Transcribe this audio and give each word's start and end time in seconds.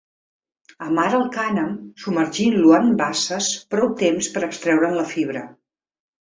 Amara 0.85 1.17
el 1.17 1.27
cànem 1.35 1.75
submergint-lo 2.03 2.71
en 2.79 2.89
basses 3.03 3.51
prou 3.75 3.93
temps 4.01 4.31
per 4.39 4.45
extreure'n 4.49 4.99
la 5.03 5.07
fibra. 5.13 5.47